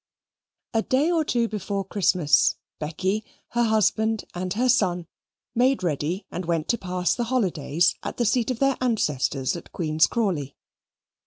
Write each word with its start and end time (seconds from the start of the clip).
A 0.73 0.81
day 0.81 1.11
or 1.11 1.23
two 1.23 1.47
before 1.47 1.85
Christmas, 1.85 2.55
Becky, 2.79 3.23
her 3.49 3.61
husband 3.65 4.25
and 4.33 4.51
her 4.53 4.67
son 4.67 5.05
made 5.53 5.83
ready 5.83 6.25
and 6.31 6.43
went 6.45 6.67
to 6.69 6.77
pass 6.79 7.13
the 7.13 7.25
holidays 7.25 7.93
at 8.01 8.17
the 8.17 8.25
seat 8.25 8.49
of 8.49 8.57
their 8.57 8.77
ancestors 8.81 9.55
at 9.55 9.71
Queen's 9.71 10.07
Crawley. 10.07 10.55